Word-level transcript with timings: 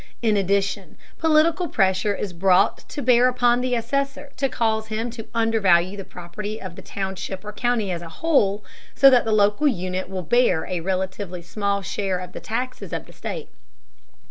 In 0.23 0.35
addition, 0.35 0.97
political 1.19 1.67
pressure 1.67 2.15
is 2.15 2.33
brought 2.33 2.89
to 2.89 3.03
bear 3.03 3.27
upon 3.29 3.61
the 3.61 3.75
assessor 3.75 4.31
to 4.37 4.49
cause 4.49 4.87
him 4.87 5.11
to 5.11 5.27
undervalue 5.35 5.95
the 5.95 6.03
property 6.03 6.59
of 6.59 6.75
the 6.75 6.81
township 6.81 7.45
or 7.45 7.53
county 7.53 7.91
as 7.91 8.01
a 8.01 8.09
whole, 8.09 8.65
so 8.95 9.11
that 9.11 9.25
the 9.25 9.31
local 9.31 9.67
unit 9.67 10.09
will 10.09 10.23
bear 10.23 10.65
a 10.65 10.79
relatively 10.81 11.43
small 11.43 11.83
share 11.83 12.17
of 12.17 12.31
the 12.31 12.39
taxes 12.39 12.91
of 12.93 13.05
the 13.05 13.13
state. 13.13 13.49